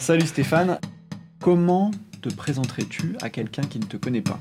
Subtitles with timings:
[0.00, 0.78] Salut Stéphane,
[1.40, 1.90] comment
[2.22, 4.40] te présenterais-tu à quelqu'un qui ne te connaît pas?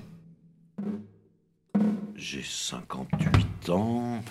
[2.16, 4.24] J'ai 58 ans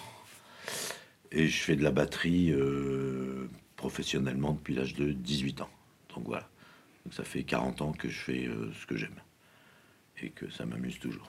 [1.32, 5.68] et je fais de la batterie euh, professionnellement depuis l'âge de 18 ans.
[6.14, 6.48] Donc voilà.
[7.10, 9.20] Ça fait 40 ans que je fais euh, ce que j'aime
[10.22, 11.28] et que ça m'amuse toujours.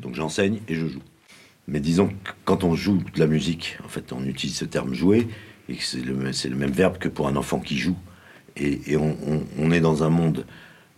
[0.00, 1.02] Donc j'enseigne et je joue.
[1.66, 4.92] Mais disons que quand on joue de la musique, en fait, on utilise ce terme
[4.92, 5.28] jouer
[5.68, 6.00] et que c'est
[6.48, 7.96] le même verbe que pour un enfant qui joue.
[8.60, 10.44] Et, on, est dans un monde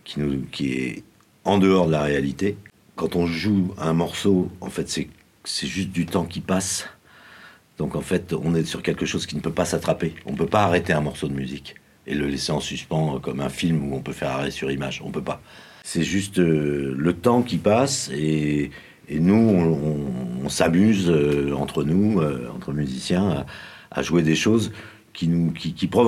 [0.03, 1.03] qui, est
[1.45, 2.57] en dehors de la réalité.
[2.95, 6.87] Quand on joue un morceau, en fait, c'est, juste du temps qui passe.
[7.77, 10.13] Donc en fait, on est sur quelque chose qui ne peut pas s'attraper.
[10.25, 11.75] On ne peut pas arrêter un morceau de musique
[12.07, 14.71] et le laisser en suspens euh, comme un film où on peut faire arrêt sur
[14.71, 15.01] image.
[15.03, 15.41] On peut pas.
[15.83, 18.71] C'est juste euh, le temps qui passe et,
[19.09, 19.35] nous,
[20.43, 22.21] on, s'amuse euh, entre nous,
[22.55, 23.45] entre musiciens,
[23.89, 24.71] à jouer des choses
[25.13, 25.53] qui, nous,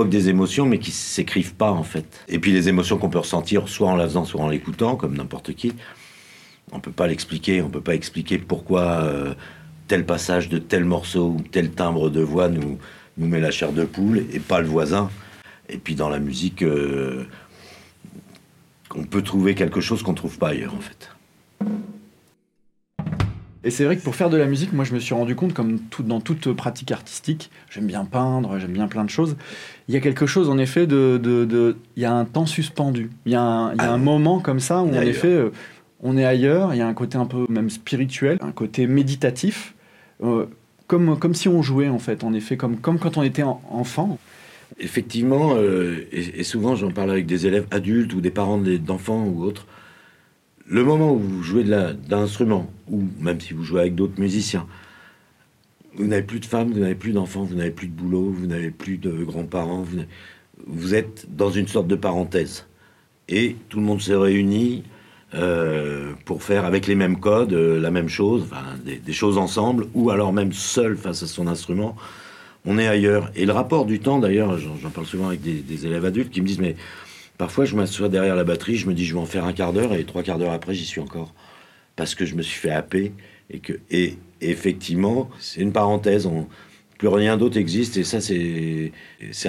[0.06, 2.26] des émotions, mais qui s'écrivent pas en fait.
[2.28, 5.16] Et puis les émotions qu'on peut ressentir, soit en la faisant, soit en l'écoutant, comme
[5.16, 5.73] n'importe qui,
[6.72, 7.62] on peut pas l'expliquer.
[7.62, 9.34] On peut pas expliquer pourquoi euh,
[9.88, 12.78] tel passage de tel morceau ou tel timbre de voix nous,
[13.18, 15.10] met la chair de poule et pas le voisin.
[15.70, 17.26] Et puis dans la musique, euh,
[18.95, 21.10] on peut trouver quelque chose qu'on trouve pas ailleurs en fait.
[23.66, 25.53] Et c'est vrai que pour faire de la musique, moi je me suis rendu compte,
[25.53, 29.38] comme tout, dans toute pratique artistique, j'aime bien peindre, j'aime bien plein de choses,
[29.88, 31.17] il y a quelque chose en effet de...
[31.22, 33.92] de- de- il y a un temps suspendu, il y a un, il y a
[33.92, 35.50] Ah, un moment comme ça où en effet euh,
[36.02, 39.73] on est ailleurs, il y a un côté un peu même spirituel, un côté méditatif,
[40.23, 40.45] euh,
[40.88, 43.61] comme, comme si on jouait en fait, en effet, comme, comme quand on était en-
[43.72, 44.17] enfant.
[44.80, 48.77] Effectivement, euh, et, et souvent j'en parle avec des élèves adultes ou des parents de-
[48.77, 49.66] d'enfants ou autres,
[50.67, 51.66] le moment où vous jouez
[52.11, 54.66] instrument, ou même si vous jouez avec d'autres musiciens,
[55.95, 58.47] vous n'avez plus de femmes, vous n'avez plus d'enfants, vous n'avez plus de boulot, vous
[58.47, 59.86] n'avez plus de grands-parents,
[60.65, 62.65] vous, êtes dans une sorte de parenthèse.
[63.30, 64.83] Et tout le monde se réunit
[65.33, 68.48] euh, pour faire avec les mêmes codes euh, la même chose,
[68.86, 71.95] des, choses ensemble, ou alors même seul face à son instrument.
[72.65, 73.30] On est ailleurs.
[73.36, 76.48] Et le rapport du temps, d'ailleurs, j'en parle souvent avec des élèves adultes qui me
[76.48, 76.77] disent, mais
[77.38, 79.73] parfois je m'assois derrière la batterie, je me dis, je vais en faire un quart
[79.73, 81.33] d'heure, et trois quarts d'heure après, j'y suis encore.
[81.95, 83.14] Parce que je me suis fait happer.
[83.49, 86.26] Et, que, et effectivement, c'est une parenthèse.
[86.26, 86.48] On,
[87.04, 87.98] plus rien d'autre existe.
[87.98, 88.92] Et ça, c'est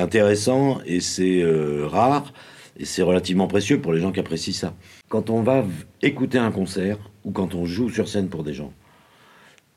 [0.01, 2.33] intéressant et c'est euh, rare.
[2.77, 4.75] Et c'est relativement précieux pour les gens qui apprécient ça.
[5.09, 5.65] Quand on va
[6.03, 8.73] écouter un concert ou quand on joue sur scène pour des gens,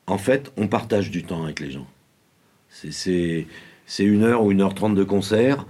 [0.07, 1.85] en fait, on partage du temps avec les gens.
[2.69, 3.45] C'est
[3.99, 5.67] une heure ou une heure trente de concert.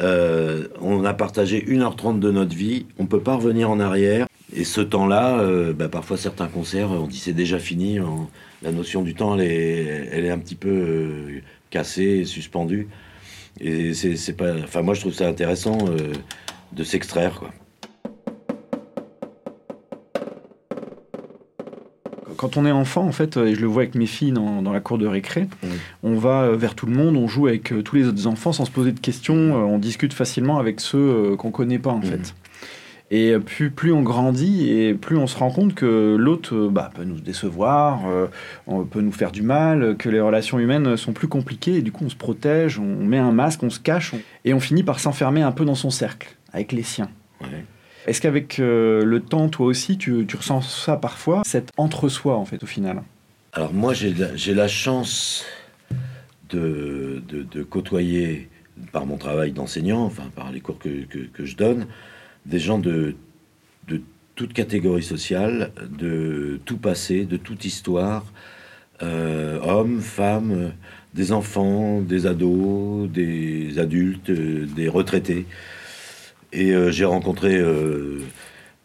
[0.00, 2.86] Euh, on a partagé une heure trente de notre vie.
[2.98, 4.26] On peut pas revenir en arrière.
[4.54, 8.00] Et ce temps-là, euh, bah, parfois certains concerts, on dit c'est déjà fini.
[8.00, 8.28] On-
[8.62, 12.88] la notion du temps, elle est, un petit peu euh, cassée, suspendue.
[13.60, 14.54] Et c'est pas.
[14.64, 15.78] Enfin, moi, je trouve ça intéressant
[16.72, 17.50] de s'extraire, quoi.
[22.38, 24.72] Quand on est enfant, en fait, et je le vois avec mes filles dans, dans
[24.72, 25.68] la cour de récré, Oui.
[26.04, 28.52] on va euh, vers tout le monde, on joue avec euh, tous les autres enfants
[28.52, 30.98] sans se poser de questions, euh, on discute facilement avec ceux
[31.32, 32.04] euh, qu'on connaît pas, en Mhm.
[32.04, 32.34] fait.
[33.10, 36.68] Et euh, plus, plus on grandit et plus on se rend compte que l'autre euh,
[36.70, 38.26] bah, peut nous décevoir, euh,
[38.68, 41.90] on peut nous faire du mal, que les relations humaines sont plus compliquées et du
[41.90, 44.84] coup on se protège, on met un masque, on se cache on- et on finit
[44.84, 47.08] par s'enfermer un peu dans son cercle, avec les siens.
[48.08, 52.62] Est-ce qu'avec euh, le temps, toi aussi, tu, ressens ça parfois, cet entre-soi en fait
[52.62, 53.02] au final?
[53.52, 54.14] Alors moi, j'ai
[54.54, 55.44] la, chance
[56.48, 58.48] de, de, côtoyer,
[58.92, 61.86] par mon travail d'enseignant, enfin par les cours que, que, je donne,
[62.46, 63.14] des gens de,
[63.88, 64.00] de
[64.36, 68.24] toute catégorie sociale, de tout passé, de toute histoire,
[69.02, 70.72] euh, hommes, femmes,
[71.12, 75.44] des enfants, des ados, des adultes, euh, des retraités.
[76.52, 78.20] Et euh, j'ai rencontré euh,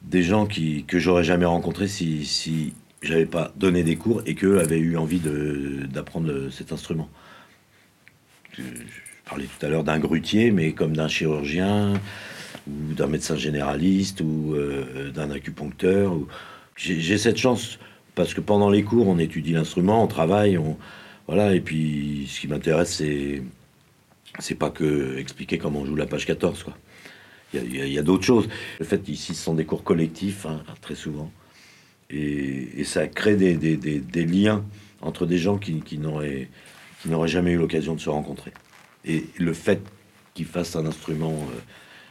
[0.01, 4.35] des gens qui, que j'aurais jamais rencontrés si, si j'avais pas donné des cours et
[4.35, 7.09] qu'eux avaient eu envie d'apprendre le- cet instrument.
[8.53, 8.63] Je,
[9.25, 11.93] parlais tout à l'heure d'un grutier, mais comme d'un chirurgien
[12.67, 16.13] ou d'un médecin généraliste ou euh, d'un acupuncteur.
[16.75, 17.79] j'ai cette chance
[18.15, 20.77] parce que pendant les cours, on étudie l'instrument, on travaille, on
[21.27, 21.55] voilà.
[21.55, 23.41] Et puis, ce qui m'intéresse, c'est
[24.39, 26.77] c'est pas que expliquer comment on joue la page 14, quoi.
[27.53, 28.49] Il y a- d'autres choses.
[28.79, 31.31] Le fait ici, ce sont des cours collectifs, hein, très souvent.
[32.09, 34.63] Et, ça crée des, liens
[35.01, 36.47] entre des gens qui, n'auraient
[37.25, 38.51] jamais eu l'occasion de se rencontrer.
[39.05, 39.81] Et le fait
[40.33, 41.59] qu'ils fassent un instrument euh,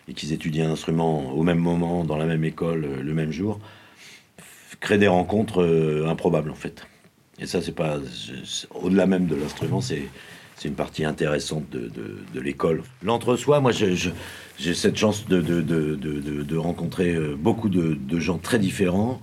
[0.08, 3.32] et qu'ils étudient un instrument au même moment, dans la même école, euh, le même
[3.32, 3.60] jour,
[4.80, 6.86] crée des rencontres euh, improbables, en fait.
[7.38, 7.98] Et ça, c'est pas...
[8.74, 10.02] Au-delà même de l'instrument, c'est
[10.56, 11.90] c'est une partie intéressante de,
[12.32, 12.82] de, l'école.
[13.02, 19.20] L'entre-soi, moi, j'ai cette chance de, de, rencontrer euh, beaucoup de, gens très différents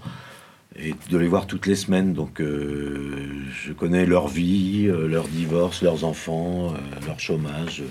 [0.75, 2.13] et de les voir toutes les semaines.
[2.13, 3.27] Donc, euh,
[3.63, 6.73] je connais leur vie, euh, leur divorce, leurs enfants,
[7.05, 7.83] leur chômage,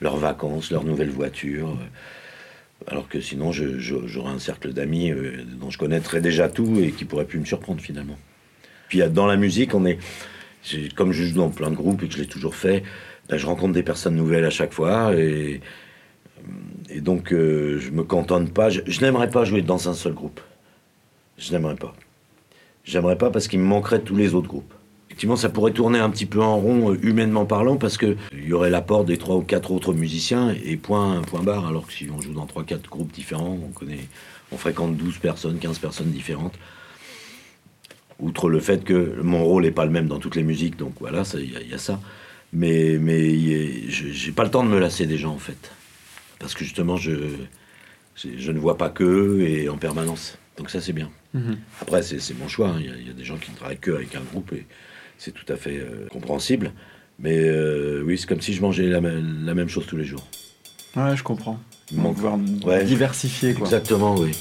[0.00, 1.76] leurs vacances, leurs nouvelles voitures.
[2.86, 5.12] alors que sinon, j'aurais un cercle d'amis
[5.60, 8.18] dont je connaîtrais déjà tout et qui pourraient plus me surprendre finalement.
[8.88, 9.98] Puis dans la musique, on est
[10.94, 12.82] comme je joue dans plein de groupes et que je l'ai toujours fait,
[13.28, 15.60] ben, je rencontre des personnes nouvelles à chaque fois et,
[16.96, 18.70] donc euh, je me cantonne pas.
[18.70, 20.40] Je, n'aimerais pas jouer dans un seul groupe.
[21.36, 21.94] Je n'aimerais pas.
[22.84, 24.72] J'aimerais pas parce qu'il me manquerait tous les autres groupes.
[25.08, 28.52] Effectivement, ça pourrait tourner un petit peu en rond, euh, humainement parlant, parce qu'il y
[28.52, 31.66] aurait l'apport des trois ou quatre autres musiciens et point, point barre.
[31.66, 33.86] Alors que si on joue dans trois, quatre groupes différents, on
[34.50, 36.54] on fréquente 12 personnes, 15 personnes différentes
[38.18, 40.94] outre le fait que mon rôle n'est pas le même dans toutes les musiques, donc
[41.00, 42.00] voilà, il y, a ça.
[42.52, 43.38] Mais, mais
[43.88, 45.72] j'ai pas le temps de me lasser des gens, en fait.
[46.38, 47.12] Parce que justement, je,
[48.16, 50.38] je ne vois pas qu'eux et en permanence.
[50.56, 51.10] Donc ça, c'est bien.
[51.34, 51.58] Mhm.
[51.80, 52.68] Après, c'est mon choix.
[52.68, 52.80] Hein.
[52.80, 54.66] Il y, a des gens qui ne travaillent qu'avec un groupe et
[55.18, 56.72] c'est tout à fait euh, compréhensible.
[57.18, 60.26] Mais euh, oui, c'est comme si je mangeais la, la, même chose tous les jours.
[60.96, 61.58] Ouais, je comprends.
[61.92, 62.38] Voir
[62.84, 63.54] diversifier.
[63.54, 63.66] Quoi.
[63.66, 64.32] Exactement, oui.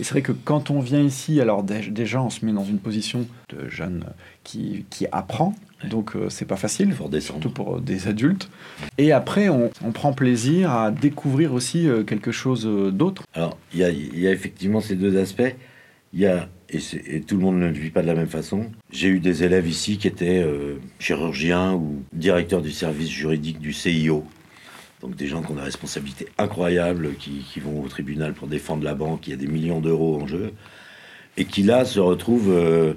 [0.00, 2.78] Et c'est vrai que quand on vient ici, alors déjà on se met dans une
[2.78, 4.06] position de jeune
[4.44, 5.54] qui, qui apprend,
[5.90, 8.48] donc euh, c'est pas facile, surtout pour euh, des adultes.
[8.96, 13.24] Et après, on, on, prend plaisir à découvrir aussi euh, quelque chose d'autre.
[13.34, 15.54] Alors, il y, y a, effectivement ces deux aspects.
[16.14, 18.26] Il y a, et, et, tout le monde ne le vit pas de la même
[18.26, 18.70] façon.
[18.90, 20.44] J'ai eu des élèves ici qui étaient
[20.98, 24.24] chirurgiens ou directeurs du service juridique du CIO,
[25.00, 28.94] donc des gens qui ont des responsabilités incroyables, qui, vont au tribunal pour défendre la
[28.94, 30.52] banque, il y a des millions d'euros en jeu,
[31.36, 32.94] et qui là se retrouvent, euh,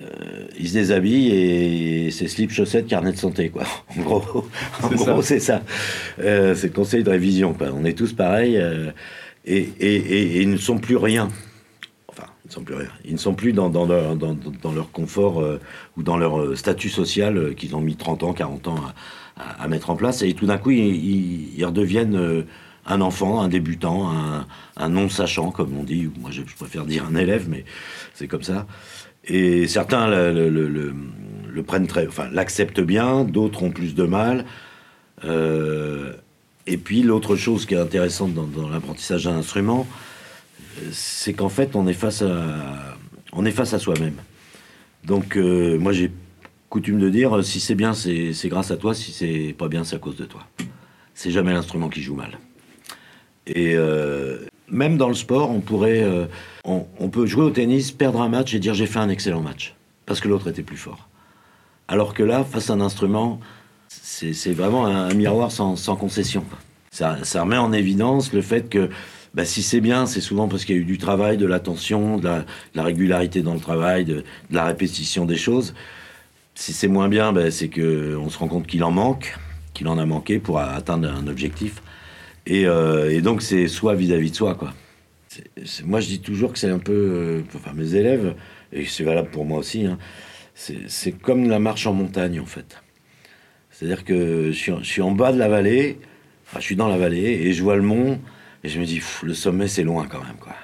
[0.00, 3.64] euh, ils se déshabillent et c'est slip, chaussettes, carnet de santé, quoi.
[3.98, 4.48] En gros,
[4.82, 5.62] en gros c'est ça.
[6.20, 7.68] Euh, c'est le conseil de révision, quoi.
[7.74, 8.58] On est tous pareils,
[9.44, 11.28] et, ils ne sont plus rien.
[12.08, 12.90] Enfin, ils ne sont plus rien.
[13.04, 15.42] Ils ne sont plus dans, leur, dans, dans leur confort
[15.96, 18.94] ou dans leur statut social qu'ils ont mis 30 ans, 40 ans à
[19.38, 20.22] à, mettre en place.
[20.22, 22.42] Et tout d'un coup, ils, redeviennent euh,
[22.86, 24.10] un enfant, un débutant,
[24.76, 26.10] un, non-sachant, comme on dit.
[26.18, 27.64] Moi, je, préfère dire un élève, mais
[28.14, 28.66] c'est comme ça.
[29.24, 30.94] Et certains le,
[31.66, 34.44] prennent très, enfin, l'acceptent bien, d'autres ont plus de mal.
[35.24, 36.12] Euh,
[36.66, 39.86] et puis l'autre chose qui est intéressante dans, l'apprentissage d'un instrument,
[40.92, 42.96] c'est qu'en fait, on est face à,
[43.32, 44.16] on est face à soi-même.
[45.04, 46.10] Donc, euh, moi, j'ai
[46.68, 49.96] coutume de dire si c'est bien, c'est grâce à toi, si c'est pas bien, c'est
[49.96, 50.46] à cause de toi.
[51.14, 52.38] C'est jamais l'instrument qui joue mal.
[53.46, 54.38] Et euh,
[54.68, 56.26] même dans le sport, on pourrait, euh,
[56.64, 59.74] on, peut jouer au tennis, perdre un match et dire j'ai fait un excellent match
[60.06, 61.08] parce que l'autre était plus fort.
[61.88, 63.40] Alors que là, face à un instrument,
[63.88, 66.44] c'est vraiment un, miroir sans, concession.
[66.90, 68.90] Ça, ça, remet en évidence le fait que
[69.34, 72.18] bah, si c'est bien, c'est souvent parce qu'il y a eu du travail, de l'attention,
[72.18, 72.28] de,
[72.74, 75.74] la, régularité dans le travail, de la répétition des choses.
[76.58, 79.36] Si c'est moins bien, ben, c'est qu'on se rend compte qu'il en manque,
[79.74, 81.84] qu'il en a manqué pour atteindre un objectif.
[82.46, 84.74] Et, euh, donc, c'est soi vis-à-vis de soi, quoi.
[85.84, 86.92] moi, je dis toujours que c'est un peu.
[86.92, 88.34] Euh, enfin, mes élèves,
[88.72, 89.98] et c'est valable pour moi aussi, hein,
[90.54, 92.82] c'est comme la marche en montagne, en fait.
[93.70, 96.00] C'est-à-dire que je suis, en bas de la vallée,
[96.44, 98.18] enfin, je suis dans la vallée, et je vois le mont,
[98.64, 100.56] et je me dis, le sommet, c'est loin quand même, quoi.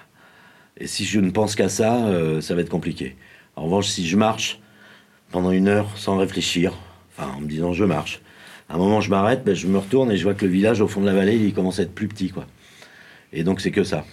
[0.76, 3.14] Et si je ne pense qu'à ça, euh, ça va être compliqué.
[3.54, 4.58] En revanche, si je marche,
[5.30, 6.72] pendant une heure sans réfléchir,
[7.10, 8.20] enfin en me disant je marche.
[8.68, 10.80] À un moment, je m'arrête, ben, je me retourne et je vois que le village
[10.80, 12.46] au fond de la vallée, il commence à être plus petit, quoi.
[13.32, 14.04] Et donc c'est que ça.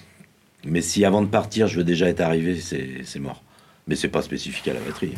[0.65, 3.44] Mais si avant de partir, je veux déjà être arrivé, c'est mort.
[3.88, 5.13] Mais c'est pas spécifique à la batterie.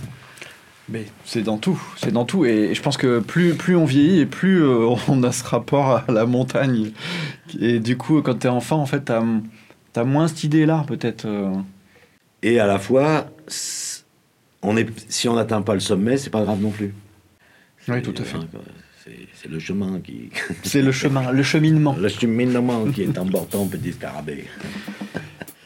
[0.90, 2.46] Mais c'est dans tout, c'est dans tout.
[2.46, 6.04] Et je pense que plus, plus on vieillit et plus euh, on a ce rapport
[6.08, 6.92] à la montagne.
[7.60, 9.24] Et du coup, quand tu es enfant, en fait, tu as,
[9.96, 11.26] as, moins cette idée-là, peut-être.
[11.26, 11.54] Euh.
[12.42, 13.28] Et à la fois,
[14.64, 16.94] on est, si on n'atteint pas le sommet, c'est pas grave non plus.
[17.88, 18.38] Oui, tout à fait.
[19.36, 20.30] c'est le chemin qui.
[20.64, 21.96] c'est le chemin, le cheminement.
[22.00, 24.46] Le cheminement qui est important, petit scarabée.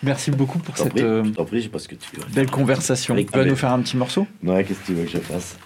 [0.04, 1.24] Merci beaucoup pour cette euh,
[1.72, 3.16] parce que tu belle conversation.
[3.16, 4.28] Tu vas nous faire un petit morceau?
[4.44, 5.58] Ouais, qu'est-ce que tu veux que je fasse?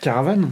[0.00, 0.50] Caravane?